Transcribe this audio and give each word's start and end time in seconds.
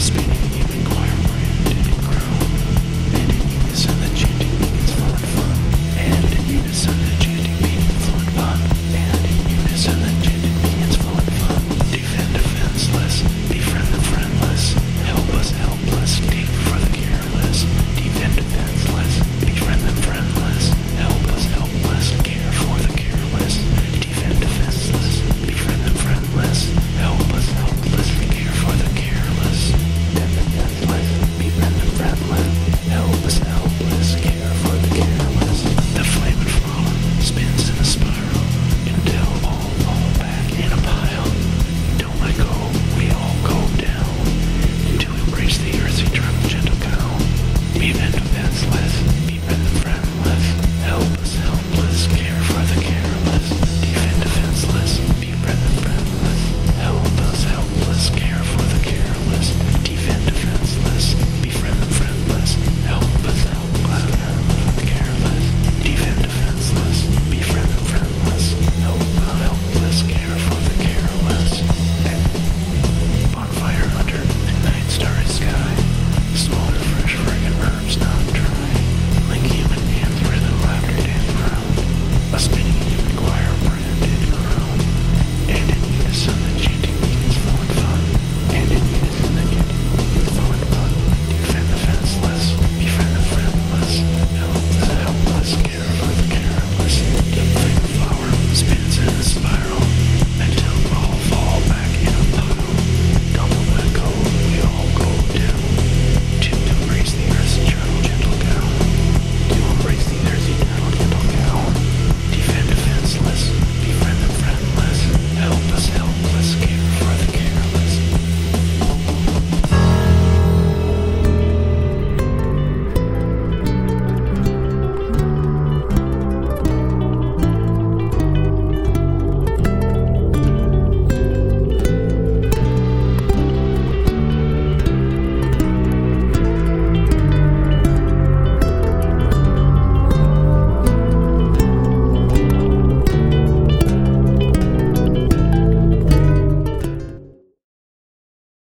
speak. 0.00 0.57